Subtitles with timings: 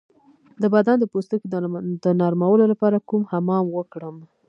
[0.61, 1.47] د بدن د پوستکي
[2.03, 4.15] د نرمولو لپاره کوم حمام وکړم؟